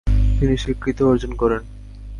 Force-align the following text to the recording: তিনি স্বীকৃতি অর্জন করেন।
তিনি 0.39 0.55
স্বীকৃতি 0.57 1.01
অর্জন 1.03 1.31
করেন। 1.35 1.61